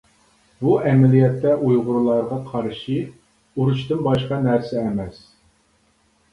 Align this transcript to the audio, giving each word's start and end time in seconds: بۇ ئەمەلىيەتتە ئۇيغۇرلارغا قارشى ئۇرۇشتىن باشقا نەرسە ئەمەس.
بۇ 0.61 0.71
ئەمەلىيەتتە 0.91 1.51
ئۇيغۇرلارغا 1.67 2.41
قارشى 2.49 2.97
ئۇرۇشتىن 3.05 4.03
باشقا 4.11 4.43
نەرسە 4.51 4.85
ئەمەس. 4.89 5.25